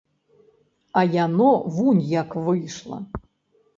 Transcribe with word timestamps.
А 1.01 1.03
яно 1.25 1.51
вунь 1.77 2.03
як 2.15 2.29
выйшла! 2.49 2.99